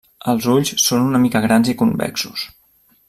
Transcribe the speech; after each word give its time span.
Els 0.31 0.47
ulls 0.53 0.71
són 0.85 1.05
una 1.11 1.21
mica 1.27 1.43
grans 1.45 1.71
i 1.75 1.77
convexos. 1.83 2.49